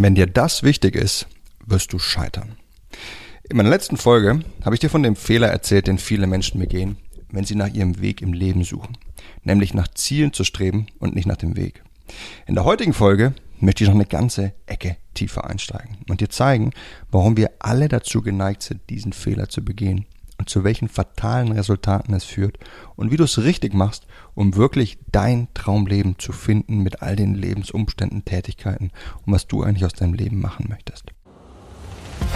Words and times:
Wenn 0.00 0.14
dir 0.14 0.28
das 0.28 0.62
wichtig 0.62 0.94
ist, 0.94 1.26
wirst 1.66 1.92
du 1.92 1.98
scheitern. 1.98 2.54
In 3.50 3.56
meiner 3.56 3.68
letzten 3.68 3.96
Folge 3.96 4.44
habe 4.64 4.76
ich 4.76 4.80
dir 4.80 4.90
von 4.90 5.02
dem 5.02 5.16
Fehler 5.16 5.48
erzählt, 5.48 5.88
den 5.88 5.98
viele 5.98 6.28
Menschen 6.28 6.60
begehen, 6.60 6.98
wenn 7.32 7.44
sie 7.44 7.56
nach 7.56 7.66
ihrem 7.66 8.00
Weg 8.00 8.22
im 8.22 8.32
Leben 8.32 8.62
suchen, 8.62 8.96
nämlich 9.42 9.74
nach 9.74 9.88
Zielen 9.88 10.32
zu 10.32 10.44
streben 10.44 10.86
und 11.00 11.16
nicht 11.16 11.26
nach 11.26 11.36
dem 11.36 11.56
Weg. 11.56 11.82
In 12.46 12.54
der 12.54 12.64
heutigen 12.64 12.92
Folge 12.92 13.34
möchte 13.58 13.82
ich 13.82 13.88
noch 13.88 13.96
eine 13.96 14.06
ganze 14.06 14.52
Ecke 14.66 14.98
tiefer 15.14 15.50
einsteigen 15.50 15.98
und 16.08 16.20
dir 16.20 16.30
zeigen, 16.30 16.70
warum 17.10 17.36
wir 17.36 17.50
alle 17.58 17.88
dazu 17.88 18.22
geneigt 18.22 18.62
sind, 18.62 18.88
diesen 18.90 19.12
Fehler 19.12 19.48
zu 19.48 19.64
begehen 19.64 20.06
zu 20.48 20.64
welchen 20.64 20.88
fatalen 20.88 21.52
Resultaten 21.52 22.14
es 22.14 22.24
führt 22.24 22.58
und 22.96 23.10
wie 23.10 23.16
du 23.16 23.24
es 23.24 23.38
richtig 23.38 23.74
machst, 23.74 24.06
um 24.34 24.56
wirklich 24.56 24.98
dein 25.12 25.48
Traumleben 25.54 26.18
zu 26.18 26.32
finden 26.32 26.82
mit 26.82 27.02
all 27.02 27.16
den 27.16 27.34
Lebensumständen, 27.34 28.24
Tätigkeiten 28.24 28.90
und 29.24 29.32
was 29.32 29.46
du 29.46 29.62
eigentlich 29.62 29.84
aus 29.84 29.92
deinem 29.92 30.14
Leben 30.14 30.40
machen 30.40 30.66
möchtest. 30.68 31.12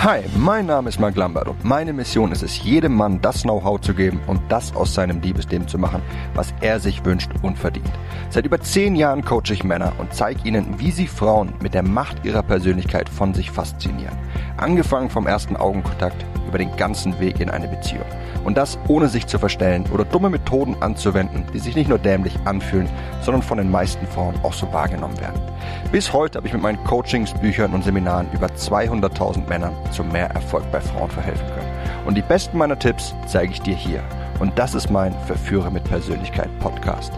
Hi, 0.01 0.20
mein 0.37 0.67
Name 0.67 0.89
ist 0.89 0.98
Mark 0.98 1.15
Lambert 1.15 1.47
und 1.47 1.65
meine 1.65 1.93
Mission 1.93 2.33
ist 2.33 2.43
es, 2.43 2.65
jedem 2.65 2.95
Mann 2.95 3.20
das 3.20 3.43
Know-how 3.43 3.80
zu 3.80 3.95
geben 3.95 4.20
und 4.27 4.41
das 4.48 4.75
aus 4.75 4.95
seinem 4.95 5.20
Liebesleben 5.20 5.69
zu 5.69 5.79
machen, 5.79 6.03
was 6.34 6.53
er 6.61 6.81
sich 6.81 7.05
wünscht 7.05 7.31
und 7.42 7.56
verdient. 7.56 7.91
Seit 8.29 8.45
über 8.45 8.61
zehn 8.61 8.97
Jahren 8.97 9.25
coache 9.25 9.53
ich 9.53 9.62
Männer 9.62 9.92
und 9.98 10.12
zeige 10.12 10.48
ihnen, 10.48 10.81
wie 10.81 10.91
sie 10.91 11.06
Frauen 11.06 11.53
mit 11.62 11.75
der 11.75 11.84
Macht 11.84 12.25
ihrer 12.25 12.42
Persönlichkeit 12.42 13.09
von 13.09 13.33
sich 13.33 13.53
faszinieren. 13.53 14.17
Angefangen 14.56 15.09
vom 15.09 15.29
ersten 15.29 15.56
Augenkontakt 15.56 16.25
über 16.52 16.59
den 16.59 16.77
ganzen 16.77 17.19
Weg 17.19 17.41
in 17.41 17.48
eine 17.48 17.66
Beziehung. 17.66 18.05
Und 18.45 18.59
das 18.59 18.79
ohne 18.87 19.09
sich 19.09 19.27
zu 19.27 19.38
verstellen 19.38 19.87
oder 19.91 20.05
dumme 20.05 20.29
Methoden 20.29 20.77
anzuwenden, 20.80 21.47
die 21.55 21.59
sich 21.59 21.75
nicht 21.75 21.88
nur 21.88 21.98
dämlich 21.98 22.37
anfühlen, 22.45 22.91
sondern 23.23 23.42
von 23.42 23.56
den 23.56 23.70
meisten 23.70 24.06
Frauen 24.06 24.34
auch 24.42 24.52
so 24.52 24.70
wahrgenommen 24.70 25.19
werden. 25.19 25.41
Bis 25.92 26.12
heute 26.12 26.37
habe 26.37 26.47
ich 26.47 26.52
mit 26.52 26.61
meinen 26.61 26.84
Coachings, 26.84 27.33
Büchern 27.33 27.73
und 27.73 27.84
Seminaren 27.84 28.27
über 28.34 28.48
200.000 28.48 29.48
Männern 29.48 29.73
zu 29.92 30.05
mehr 30.05 30.28
Erfolg 30.28 30.70
bei 30.70 30.80
Frauen 30.83 31.11
verhelfen 31.11 31.47
können. 31.47 31.73
Und 32.05 32.17
die 32.17 32.23
besten 32.23 32.58
meiner 32.58 32.78
Tipps 32.78 33.14
zeige 33.27 33.53
ich 33.53 33.62
dir 33.62 33.75
hier. 33.75 34.03
Und 34.39 34.58
das 34.58 34.75
ist 34.75 34.91
mein 34.91 35.14
Verführer 35.27 35.70
mit 35.70 35.84
Persönlichkeit 35.84 36.50
Podcast. 36.58 37.12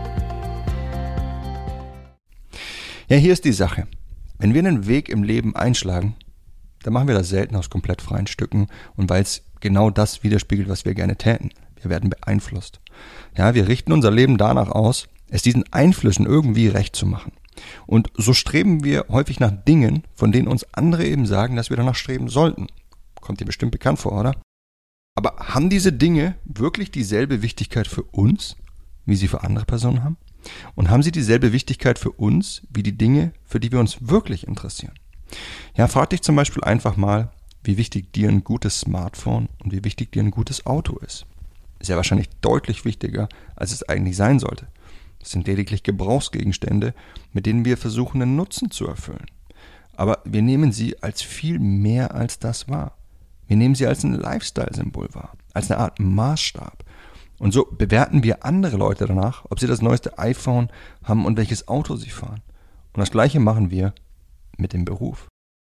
Ja, 3.08 3.16
hier 3.16 3.32
ist 3.32 3.44
die 3.44 3.52
Sache. 3.52 3.88
Wenn 4.38 4.54
wir 4.54 4.60
einen 4.60 4.86
Weg 4.86 5.08
im 5.08 5.24
Leben 5.24 5.56
einschlagen, 5.56 6.14
dann 6.84 6.92
machen 6.92 7.08
wir 7.08 7.14
das 7.14 7.30
selten 7.30 7.56
aus 7.56 7.70
komplett 7.70 8.02
freien 8.02 8.26
Stücken 8.26 8.68
und 8.94 9.10
weil 9.10 9.22
es 9.22 9.42
genau 9.60 9.90
das 9.90 10.22
widerspiegelt, 10.22 10.68
was 10.68 10.84
wir 10.84 10.94
gerne 10.94 11.16
täten. 11.16 11.50
Wir 11.80 11.90
werden 11.90 12.10
beeinflusst. 12.10 12.80
Ja, 13.36 13.54
wir 13.54 13.68
richten 13.68 13.92
unser 13.92 14.10
Leben 14.10 14.38
danach 14.38 14.68
aus, 14.70 15.08
es 15.28 15.42
diesen 15.42 15.64
Einflüssen 15.72 16.26
irgendwie 16.26 16.68
recht 16.68 16.94
zu 16.94 17.06
machen. 17.06 17.32
Und 17.86 18.10
so 18.16 18.34
streben 18.34 18.84
wir 18.84 19.06
häufig 19.08 19.40
nach 19.40 19.50
Dingen, 19.50 20.04
von 20.14 20.30
denen 20.30 20.48
uns 20.48 20.66
andere 20.74 21.06
eben 21.06 21.26
sagen, 21.26 21.56
dass 21.56 21.70
wir 21.70 21.76
danach 21.76 21.94
streben 21.94 22.28
sollten. 22.28 22.66
Kommt 23.20 23.40
dir 23.40 23.46
bestimmt 23.46 23.72
bekannt 23.72 23.98
vor, 23.98 24.12
oder? 24.12 24.34
Aber 25.16 25.36
haben 25.38 25.70
diese 25.70 25.92
Dinge 25.92 26.36
wirklich 26.44 26.90
dieselbe 26.90 27.40
Wichtigkeit 27.40 27.86
für 27.86 28.02
uns, 28.02 28.56
wie 29.06 29.16
sie 29.16 29.28
für 29.28 29.42
andere 29.42 29.64
Personen 29.64 30.04
haben? 30.04 30.16
Und 30.74 30.90
haben 30.90 31.02
sie 31.02 31.12
dieselbe 31.12 31.52
Wichtigkeit 31.52 31.98
für 31.98 32.10
uns, 32.10 32.62
wie 32.68 32.82
die 32.82 32.98
Dinge, 32.98 33.32
für 33.44 33.60
die 33.60 33.72
wir 33.72 33.80
uns 33.80 33.96
wirklich 34.00 34.46
interessieren? 34.46 34.94
Ja, 35.76 35.88
frag 35.88 36.10
dich 36.10 36.22
zum 36.22 36.36
Beispiel 36.36 36.62
einfach 36.62 36.96
mal, 36.96 37.30
wie 37.62 37.78
wichtig 37.78 38.12
dir 38.12 38.28
ein 38.28 38.44
gutes 38.44 38.80
Smartphone 38.80 39.48
und 39.62 39.72
wie 39.72 39.84
wichtig 39.84 40.12
dir 40.12 40.22
ein 40.22 40.30
gutes 40.30 40.66
Auto 40.66 40.98
ist. 40.98 41.26
Ist 41.78 41.88
ja 41.88 41.96
wahrscheinlich 41.96 42.28
deutlich 42.40 42.84
wichtiger, 42.84 43.28
als 43.56 43.72
es 43.72 43.82
eigentlich 43.88 44.16
sein 44.16 44.38
sollte. 44.38 44.68
Es 45.20 45.30
sind 45.30 45.46
lediglich 45.46 45.82
Gebrauchsgegenstände, 45.82 46.94
mit 47.32 47.46
denen 47.46 47.64
wir 47.64 47.78
versuchen, 47.78 48.20
einen 48.20 48.36
Nutzen 48.36 48.70
zu 48.70 48.86
erfüllen. 48.86 49.26
Aber 49.96 50.20
wir 50.24 50.42
nehmen 50.42 50.72
sie 50.72 51.02
als 51.02 51.22
viel 51.22 51.58
mehr 51.58 52.14
als 52.14 52.38
das 52.38 52.68
wahr. 52.68 52.96
Wir 53.46 53.56
nehmen 53.56 53.74
sie 53.74 53.86
als 53.86 54.04
ein 54.04 54.14
Lifestyle-Symbol 54.14 55.08
wahr, 55.12 55.32
als 55.52 55.70
eine 55.70 55.80
Art 55.80 55.98
Maßstab. 56.00 56.84
Und 57.38 57.52
so 57.52 57.66
bewerten 57.70 58.22
wir 58.22 58.44
andere 58.44 58.76
Leute 58.76 59.06
danach, 59.06 59.44
ob 59.50 59.60
sie 59.60 59.66
das 59.66 59.82
neueste 59.82 60.18
iPhone 60.18 60.68
haben 61.02 61.24
und 61.24 61.36
welches 61.36 61.68
Auto 61.68 61.96
sie 61.96 62.10
fahren. 62.10 62.42
Und 62.92 63.00
das 63.00 63.10
gleiche 63.10 63.40
machen 63.40 63.70
wir 63.70 63.94
mit 64.58 64.72
dem 64.72 64.84
Beruf. 64.84 65.28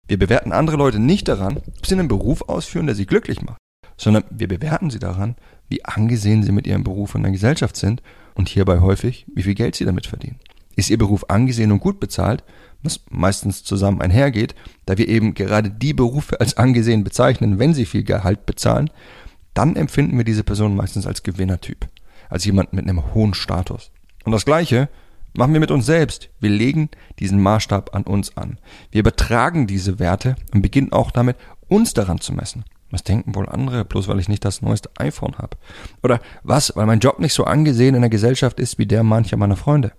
Wir 0.08 0.20
bewerten 0.20 0.52
andere 0.52 0.78
Leute 0.78 1.00
nicht 1.00 1.28
daran, 1.28 1.58
ob 1.58 1.86
sie 1.86 1.96
einen 1.96 2.08
Beruf 2.08 2.42
ausführen, 2.44 2.86
der 2.86 2.96
sie 2.96 3.06
glücklich 3.06 3.42
macht, 3.42 3.60
sondern 3.98 4.24
wir 4.30 4.48
bewerten 4.48 4.90
sie 4.90 5.00
daran, 5.00 5.36
wie 5.70 5.86
angesehen 5.86 6.44
sie 6.44 6.52
mit 6.52 6.68
ihrem 6.68 6.84
Beruf 6.84 7.16
in 7.16 7.24
der 7.24 7.32
Gesellschaft 7.32 7.78
sind 7.78 8.02
und 8.36 8.50
hierbei 8.50 8.80
häufig, 8.80 9.26
wie 9.34 9.44
viel 9.44 9.56
Geld 9.56 9.76
sie 9.76 9.86
damit 9.86 10.08
verdienen. 10.08 10.40
Ist 10.76 10.90
ihr 10.90 10.98
Beruf 10.98 11.26
angesehen 11.30 11.72
und 11.72 11.80
gut 11.80 12.00
bezahlt, 12.00 12.44
was 12.84 13.02
meistens 13.10 13.64
zusammen 13.64 14.02
einhergeht, 14.02 14.56
da 14.86 14.98
wir 14.98 15.08
eben 15.08 15.34
gerade 15.34 15.70
die 15.70 15.94
Berufe 15.94 16.40
als 16.40 16.58
angesehen 16.58 17.04
bezeichnen, 17.04 17.60
wenn 17.60 17.74
sie 17.74 17.86
viel 17.86 18.04
Gehalt 18.04 18.46
bezahlen, 18.46 18.90
dann 19.54 19.76
empfinden 19.76 20.18
wir 20.18 20.24
diese 20.24 20.44
Person 20.44 20.76
meistens 20.76 21.06
als 21.06 21.24
Gewinnertyp, 21.24 21.88
als 22.30 22.46
jemand 22.46 22.74
mit 22.74 22.88
einem 22.88 23.14
hohen 23.14 23.34
Status. 23.34 23.92
Und 24.24 24.32
das 24.32 24.46
Gleiche 24.46 24.90
machen 25.34 25.54
wir 25.54 25.60
mit 25.60 25.72
uns 25.72 25.86
selbst. 25.86 26.30
Wir 26.40 26.50
legen 26.50 26.90
diesen 27.20 27.42
Maßstab 27.42 27.96
an 27.96 28.04
uns 28.04 28.36
an. 28.38 28.58
Wir 28.92 29.00
übertragen 29.00 29.68
diese 29.68 30.00
Werte 30.00 30.36
und 30.54 30.62
beginnen 30.62 30.92
auch 30.92 31.12
damit, 31.12 31.38
uns 31.68 31.94
daran 31.94 32.20
zu 32.20 32.34
messen. 32.34 32.66
Was 32.90 33.04
denken 33.04 33.36
wohl 33.36 33.48
andere, 33.48 33.86
bloß 33.86 34.08
weil 34.10 34.20
ich 34.20 34.28
nicht 34.28 34.44
das 34.44 34.62
neueste 34.62 34.90
iPhone 34.98 35.38
habe? 35.38 35.58
Oder 36.04 36.20
was, 36.44 36.76
weil 36.76 36.86
mein 36.86 37.00
Job 37.00 37.20
nicht 37.20 37.34
so 37.34 37.46
angesehen 37.46 37.96
in 37.96 38.02
der 38.02 38.10
Gesellschaft 38.10 38.60
ist 38.60 38.78
wie 38.78 38.86
der 38.86 39.04
mancher 39.04 39.38
meiner 39.38 39.56
Freunde? 39.56 39.94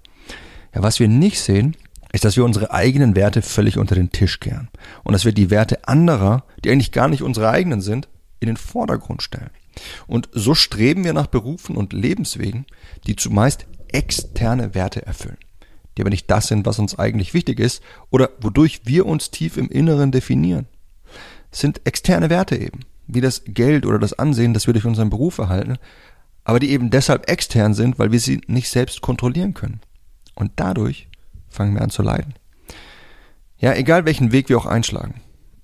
Ja, 0.74 0.82
was 0.82 1.00
wir 1.00 1.08
nicht 1.08 1.40
sehen, 1.40 1.74
ist, 2.12 2.24
dass 2.24 2.36
wir 2.36 2.44
unsere 2.44 2.70
eigenen 2.70 3.16
Werte 3.16 3.40
völlig 3.40 3.78
unter 3.78 3.94
den 3.94 4.12
Tisch 4.12 4.38
kehren. 4.40 4.68
Und 5.02 5.12
dass 5.12 5.24
wir 5.24 5.32
die 5.32 5.50
Werte 5.50 5.88
anderer, 5.88 6.44
die 6.62 6.70
eigentlich 6.70 6.92
gar 6.92 7.08
nicht 7.08 7.22
unsere 7.22 7.48
eigenen 7.48 7.80
sind, 7.80 8.08
in 8.40 8.48
den 8.48 8.58
Vordergrund 8.58 9.22
stellen. 9.22 9.50
Und 10.06 10.28
so 10.32 10.54
streben 10.54 11.04
wir 11.04 11.14
nach 11.14 11.28
Berufen 11.28 11.76
und 11.76 11.94
Lebenswegen, 11.94 12.66
die 13.06 13.16
zumeist 13.16 13.66
externe 13.92 14.74
Werte 14.74 15.06
erfüllen, 15.06 15.38
die 15.96 16.02
aber 16.02 16.10
nicht 16.10 16.30
das 16.30 16.48
sind, 16.48 16.66
was 16.66 16.78
uns 16.78 16.98
eigentlich 16.98 17.34
wichtig 17.34 17.60
ist 17.60 17.82
oder 18.10 18.30
wodurch 18.40 18.82
wir 18.84 19.06
uns 19.06 19.30
tief 19.30 19.56
im 19.56 19.68
Inneren 19.68 20.12
definieren. 20.12 20.66
Es 21.50 21.60
sind 21.60 21.82
externe 21.84 22.30
Werte 22.30 22.56
eben, 22.56 22.80
wie 23.06 23.20
das 23.20 23.42
Geld 23.46 23.86
oder 23.86 23.98
das 23.98 24.18
Ansehen, 24.18 24.54
das 24.54 24.66
wir 24.66 24.74
durch 24.74 24.86
unseren 24.86 25.10
Beruf 25.10 25.38
erhalten, 25.38 25.78
aber 26.44 26.58
die 26.58 26.70
eben 26.70 26.90
deshalb 26.90 27.30
extern 27.30 27.74
sind, 27.74 27.98
weil 27.98 28.12
wir 28.12 28.20
sie 28.20 28.40
nicht 28.46 28.68
selbst 28.68 29.00
kontrollieren 29.00 29.54
können. 29.54 29.80
Und 30.34 30.52
dadurch 30.56 31.08
fangen 31.48 31.74
wir 31.74 31.82
an 31.82 31.90
zu 31.90 32.02
leiden. 32.02 32.34
Ja, 33.58 33.74
egal 33.74 34.04
welchen 34.06 34.32
Weg 34.32 34.48
wir 34.48 34.58
auch 34.58 34.66
einschlagen 34.66 35.20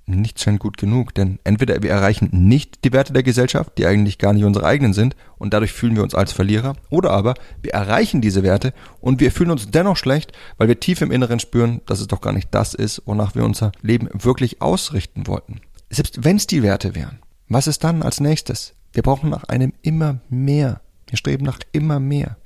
nichts 0.09 0.43
scheint 0.43 0.61
gut 0.61 0.77
genug, 0.77 1.15
denn 1.15 1.39
entweder 1.45 1.83
wir 1.83 1.91
erreichen 1.91 2.29
nicht 2.33 2.85
die 2.85 2.93
Werte 2.93 3.13
der 3.13 3.23
Gesellschaft, 3.23 3.73
die 3.79 3.87
eigentlich 3.87 4.19
gar 4.19 4.33
nicht 4.33 4.45
unsere 4.45 4.67
eigenen 4.67 4.93
sind, 4.93 5.15
und 5.37 5.55
dadurch 5.55 5.73
fühlen 5.73 5.95
wir 5.95 6.03
uns 6.03 6.15
als 6.15 6.33
Verlierer, 6.33 6.75
oder 6.91 7.11
aber 7.11 7.35
wir 7.63 7.73
erreichen 7.73 8.21
diese 8.21 8.43
Werte 8.43 8.73
und 9.01 9.21
wir 9.21 9.31
fühlen 9.31 9.51
uns 9.51 9.71
dennoch 9.71 9.97
schlecht, 9.97 10.33
weil 10.57 10.69
wir 10.69 10.81
tief 10.81 11.01
im 11.01 11.13
Inneren 11.13 11.39
spüren, 11.39 11.81
dass 11.87 12.01
es 12.01 12.09
doch 12.09 12.21
gar 12.21 12.33
nicht 12.33 12.49
das 12.51 12.75
ist, 12.75 13.03
wonach 13.07 13.35
wir 13.35 13.45
unser 13.45 13.73
Leben 13.83 14.09
wirklich 14.13 14.63
ausrichten 14.63 15.27
wollten. 15.27 15.61
Selbst 15.91 16.25
wenn 16.25 16.37
es 16.37 16.47
die 16.47 16.63
Werte 16.63 16.95
wären, 16.95 17.19
was 17.49 17.67
ist 17.67 17.85
dann 17.85 18.03
als 18.03 18.21
nächstes? 18.21 18.75
Wir 18.93 19.03
brauchen 19.03 19.31
nach 19.31 19.45
einem 19.45 19.73
immer 19.83 20.19
mehr. 20.29 20.81
Wir 21.07 21.19
streben 21.19 21.45
nach 21.45 21.61
immer 21.73 22.01
mehr 22.01 22.38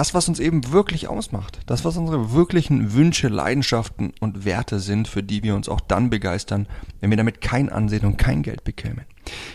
das, 0.00 0.14
was 0.14 0.28
uns 0.28 0.40
eben 0.40 0.72
wirklich 0.72 1.08
ausmacht, 1.08 1.58
das, 1.66 1.84
was 1.84 1.98
unsere 1.98 2.32
wirklichen 2.32 2.94
Wünsche, 2.94 3.28
Leidenschaften 3.28 4.14
und 4.18 4.46
Werte 4.46 4.80
sind, 4.80 5.08
für 5.08 5.22
die 5.22 5.42
wir 5.42 5.54
uns 5.54 5.68
auch 5.68 5.82
dann 5.82 6.08
begeistern, 6.08 6.66
wenn 7.00 7.10
wir 7.10 7.18
damit 7.18 7.42
kein 7.42 7.68
Ansehen 7.68 8.06
und 8.06 8.16
kein 8.16 8.42
Geld 8.42 8.64
bekämen. 8.64 9.04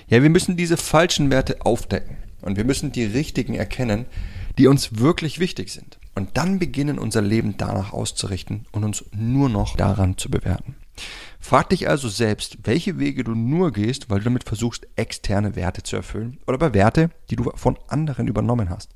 Ja, 0.07 0.21
wir 0.21 0.29
müssen 0.29 0.55
diese 0.55 0.77
falschen 0.77 1.31
Werte 1.31 1.65
aufdecken 1.65 2.17
und 2.43 2.57
wir 2.57 2.63
müssen 2.63 2.91
die 2.91 3.05
richtigen 3.05 3.55
erkennen, 3.55 4.05
die 4.59 4.67
uns 4.67 4.99
wirklich 4.99 5.39
wichtig 5.39 5.71
sind. 5.71 5.97
Und 6.13 6.37
dann 6.37 6.59
beginnen 6.59 6.99
unser 6.99 7.23
Leben 7.23 7.55
danach 7.57 7.91
auszurichten 7.91 8.67
und 8.71 8.83
uns 8.83 9.03
nur 9.15 9.49
noch 9.49 9.75
daran 9.75 10.15
zu 10.19 10.29
bewerten. 10.29 10.75
Frag 11.39 11.69
dich 11.69 11.89
also 11.89 12.07
selbst, 12.07 12.59
welche 12.65 12.99
Wege 12.99 13.23
du 13.23 13.33
nur 13.33 13.71
gehst, 13.71 14.11
weil 14.11 14.19
du 14.19 14.25
damit 14.25 14.43
versuchst, 14.43 14.87
externe 14.95 15.55
Werte 15.55 15.81
zu 15.81 15.95
erfüllen 15.95 16.37
oder 16.45 16.59
bei 16.59 16.75
Werte, 16.75 17.09
die 17.31 17.35
du 17.35 17.51
von 17.55 17.79
anderen 17.87 18.27
übernommen 18.27 18.69
hast. 18.69 18.91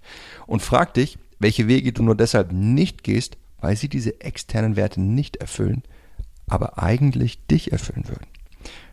Und 0.45 0.61
frag 0.61 0.93
dich, 0.93 1.17
welche 1.39 1.67
Wege 1.67 1.93
du 1.93 2.03
nur 2.03 2.15
deshalb 2.15 2.51
nicht 2.51 3.03
gehst, 3.03 3.37
weil 3.59 3.75
sie 3.75 3.89
diese 3.89 4.21
externen 4.21 4.75
Werte 4.75 5.01
nicht 5.01 5.37
erfüllen, 5.37 5.83
aber 6.47 6.81
eigentlich 6.81 7.45
dich 7.47 7.71
erfüllen 7.71 8.07
würden. 8.07 8.27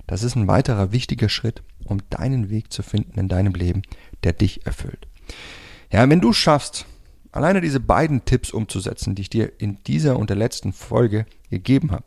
Das 0.06 0.22
ist 0.22 0.36
ein 0.36 0.48
weiterer 0.48 0.92
wichtiger 0.92 1.28
Schritt, 1.28 1.62
um 1.84 1.98
deinen 2.10 2.50
Weg 2.50 2.72
zu 2.72 2.82
finden 2.82 3.18
in 3.18 3.28
deinem 3.28 3.54
Leben, 3.54 3.82
der 4.24 4.32
dich 4.32 4.66
erfüllt. 4.66 5.08
Ja, 5.90 6.08
wenn 6.08 6.20
du 6.20 6.32
schaffst, 6.32 6.86
alleine 7.32 7.60
diese 7.60 7.80
beiden 7.80 8.24
Tipps 8.24 8.50
umzusetzen, 8.50 9.14
die 9.14 9.22
ich 9.22 9.30
dir 9.30 9.52
in 9.58 9.82
dieser 9.84 10.18
und 10.18 10.30
der 10.30 10.36
letzten 10.36 10.72
Folge 10.72 11.26
gegeben 11.50 11.90
habe, 11.90 12.04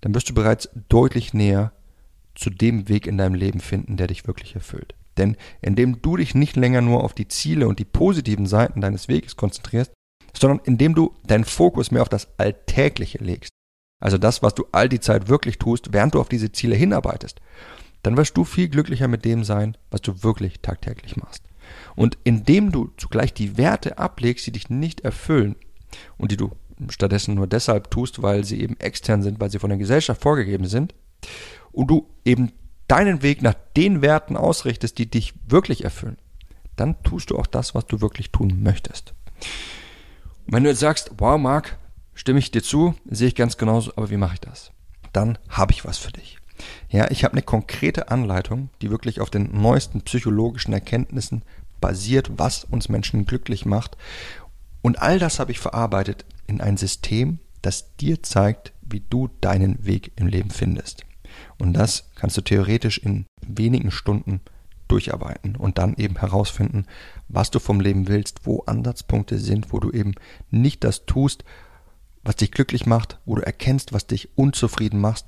dann 0.00 0.14
wirst 0.14 0.30
du 0.30 0.34
bereits 0.34 0.68
deutlich 0.88 1.34
näher 1.34 1.72
zu 2.34 2.50
dem 2.50 2.88
Weg 2.88 3.06
in 3.06 3.18
deinem 3.18 3.34
Leben 3.34 3.60
finden, 3.60 3.96
der 3.96 4.08
dich 4.08 4.26
wirklich 4.26 4.54
erfüllt. 4.54 4.94
Denn 5.16 5.36
indem 5.62 6.02
du 6.02 6.16
dich 6.16 6.34
nicht 6.34 6.56
länger 6.56 6.80
nur 6.80 7.04
auf 7.04 7.14
die 7.14 7.28
Ziele 7.28 7.68
und 7.68 7.78
die 7.78 7.84
positiven 7.84 8.46
Seiten 8.46 8.80
deines 8.80 9.08
Weges 9.08 9.36
konzentrierst, 9.36 9.92
sondern 10.36 10.60
indem 10.64 10.94
du 10.94 11.14
deinen 11.26 11.44
Fokus 11.44 11.90
mehr 11.90 12.02
auf 12.02 12.08
das 12.08 12.28
Alltägliche 12.38 13.18
legst, 13.18 13.50
also 14.00 14.18
das, 14.18 14.42
was 14.42 14.54
du 14.54 14.66
all 14.72 14.88
die 14.88 15.00
Zeit 15.00 15.28
wirklich 15.28 15.58
tust, 15.58 15.92
während 15.92 16.14
du 16.14 16.20
auf 16.20 16.28
diese 16.28 16.52
Ziele 16.52 16.74
hinarbeitest, 16.74 17.40
dann 18.02 18.16
wirst 18.16 18.36
du 18.36 18.44
viel 18.44 18.68
glücklicher 18.68 19.08
mit 19.08 19.24
dem 19.24 19.44
sein, 19.44 19.76
was 19.90 20.02
du 20.02 20.22
wirklich 20.22 20.60
tagtäglich 20.60 21.16
machst. 21.16 21.44
Und 21.96 22.18
indem 22.24 22.70
du 22.70 22.90
zugleich 22.98 23.32
die 23.32 23.56
Werte 23.56 23.98
ablegst, 23.98 24.46
die 24.46 24.52
dich 24.52 24.68
nicht 24.68 25.00
erfüllen 25.00 25.56
und 26.18 26.32
die 26.32 26.36
du 26.36 26.50
stattdessen 26.90 27.34
nur 27.34 27.46
deshalb 27.46 27.90
tust, 27.90 28.20
weil 28.20 28.44
sie 28.44 28.60
eben 28.60 28.78
extern 28.78 29.22
sind, 29.22 29.40
weil 29.40 29.50
sie 29.50 29.58
von 29.58 29.70
der 29.70 29.78
Gesellschaft 29.78 30.20
vorgegeben 30.20 30.66
sind, 30.66 30.94
und 31.72 31.88
du 31.88 32.08
eben 32.24 32.52
deinen 32.88 33.22
Weg 33.22 33.42
nach 33.42 33.54
den 33.76 34.02
Werten 34.02 34.36
ausrichtest, 34.36 34.98
die 34.98 35.10
dich 35.10 35.34
wirklich 35.46 35.84
erfüllen, 35.84 36.18
dann 36.76 37.02
tust 37.02 37.30
du 37.30 37.38
auch 37.38 37.46
das, 37.46 37.74
was 37.74 37.86
du 37.86 38.00
wirklich 38.00 38.30
tun 38.30 38.62
möchtest. 38.62 39.14
Und 40.46 40.54
wenn 40.54 40.64
du 40.64 40.70
jetzt 40.70 40.80
sagst, 40.80 41.12
wow, 41.18 41.38
Marc, 41.38 41.78
stimme 42.14 42.38
ich 42.38 42.50
dir 42.50 42.62
zu, 42.62 42.94
sehe 43.06 43.28
ich 43.28 43.34
ganz 43.34 43.56
genauso, 43.56 43.92
aber 43.96 44.10
wie 44.10 44.16
mache 44.16 44.34
ich 44.34 44.40
das? 44.40 44.72
Dann 45.12 45.38
habe 45.48 45.72
ich 45.72 45.84
was 45.84 45.98
für 45.98 46.12
dich. 46.12 46.38
Ja, 46.88 47.10
ich 47.10 47.24
habe 47.24 47.32
eine 47.32 47.42
konkrete 47.42 48.10
Anleitung, 48.10 48.70
die 48.80 48.90
wirklich 48.90 49.20
auf 49.20 49.30
den 49.30 49.60
neuesten 49.60 50.02
psychologischen 50.02 50.72
Erkenntnissen 50.72 51.42
basiert, 51.80 52.30
was 52.36 52.64
uns 52.64 52.88
Menschen 52.88 53.26
glücklich 53.26 53.66
macht. 53.66 53.96
Und 54.82 55.00
all 55.00 55.18
das 55.18 55.38
habe 55.38 55.50
ich 55.50 55.58
verarbeitet 55.58 56.24
in 56.46 56.60
ein 56.60 56.76
System, 56.76 57.38
das 57.62 57.96
dir 57.96 58.22
zeigt, 58.22 58.72
wie 58.82 59.00
du 59.00 59.28
deinen 59.40 59.84
Weg 59.84 60.12
im 60.16 60.26
Leben 60.26 60.50
findest. 60.50 61.04
Und 61.58 61.74
das 61.74 62.10
kannst 62.14 62.36
du 62.36 62.40
theoretisch 62.40 62.98
in 62.98 63.26
wenigen 63.46 63.90
Stunden 63.90 64.40
durcharbeiten 64.88 65.56
und 65.56 65.78
dann 65.78 65.94
eben 65.96 66.16
herausfinden, 66.18 66.86
was 67.28 67.50
du 67.50 67.58
vom 67.58 67.80
Leben 67.80 68.08
willst, 68.08 68.40
wo 68.44 68.60
Ansatzpunkte 68.66 69.38
sind, 69.38 69.72
wo 69.72 69.80
du 69.80 69.90
eben 69.90 70.14
nicht 70.50 70.84
das 70.84 71.06
tust, 71.06 71.44
was 72.22 72.36
dich 72.36 72.50
glücklich 72.50 72.86
macht, 72.86 73.18
wo 73.24 73.34
du 73.34 73.42
erkennst, 73.42 73.92
was 73.92 74.06
dich 74.06 74.36
unzufrieden 74.36 75.00
macht 75.00 75.24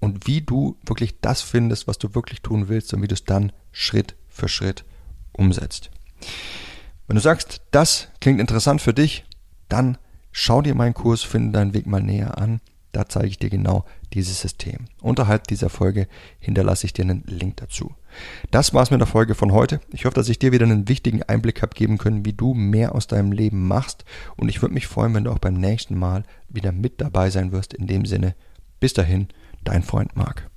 und 0.00 0.26
wie 0.26 0.42
du 0.42 0.76
wirklich 0.84 1.20
das 1.20 1.42
findest, 1.42 1.86
was 1.86 1.98
du 1.98 2.14
wirklich 2.14 2.42
tun 2.42 2.68
willst 2.68 2.92
und 2.94 3.02
wie 3.02 3.08
du 3.08 3.14
es 3.14 3.24
dann 3.24 3.52
Schritt 3.72 4.16
für 4.28 4.48
Schritt 4.48 4.84
umsetzt. 5.32 5.90
Wenn 7.06 7.16
du 7.16 7.22
sagst, 7.22 7.62
das 7.70 8.08
klingt 8.20 8.40
interessant 8.40 8.80
für 8.80 8.94
dich, 8.94 9.24
dann 9.68 9.98
schau 10.32 10.62
dir 10.62 10.74
meinen 10.74 10.94
Kurs, 10.94 11.22
finde 11.22 11.58
deinen 11.58 11.74
Weg 11.74 11.86
mal 11.86 12.02
näher 12.02 12.38
an. 12.38 12.60
Da 12.94 13.08
zeige 13.08 13.26
ich 13.26 13.40
dir 13.40 13.50
genau 13.50 13.84
dieses 14.12 14.40
System. 14.40 14.86
Unterhalb 15.02 15.48
dieser 15.48 15.68
Folge 15.68 16.06
hinterlasse 16.38 16.86
ich 16.86 16.92
dir 16.92 17.02
einen 17.02 17.24
Link 17.26 17.56
dazu. 17.56 17.92
Das 18.52 18.72
war's 18.72 18.92
mit 18.92 19.00
der 19.00 19.08
Folge 19.08 19.34
von 19.34 19.52
heute. 19.52 19.80
Ich 19.90 20.04
hoffe, 20.04 20.14
dass 20.14 20.28
ich 20.28 20.38
dir 20.38 20.52
wieder 20.52 20.64
einen 20.64 20.88
wichtigen 20.88 21.24
Einblick 21.24 21.60
habe 21.60 21.74
geben 21.74 21.98
können, 21.98 22.24
wie 22.24 22.34
du 22.34 22.54
mehr 22.54 22.94
aus 22.94 23.08
deinem 23.08 23.32
Leben 23.32 23.66
machst. 23.66 24.04
Und 24.36 24.48
ich 24.48 24.62
würde 24.62 24.74
mich 24.74 24.86
freuen, 24.86 25.12
wenn 25.12 25.24
du 25.24 25.32
auch 25.32 25.40
beim 25.40 25.54
nächsten 25.54 25.98
Mal 25.98 26.22
wieder 26.48 26.70
mit 26.70 27.00
dabei 27.00 27.30
sein 27.30 27.50
wirst. 27.50 27.74
In 27.74 27.88
dem 27.88 28.06
Sinne, 28.06 28.36
bis 28.78 28.92
dahin, 28.92 29.26
dein 29.64 29.82
Freund 29.82 30.14
Marc. 30.14 30.48